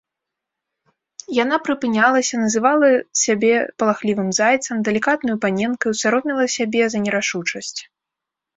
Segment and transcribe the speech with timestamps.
[1.43, 2.89] Яна прыпынялася, называла
[3.25, 3.53] сябе
[3.83, 7.75] палахлівым зайцам, далікатнаю паненкаю, сароміла сябе за нерашучасць.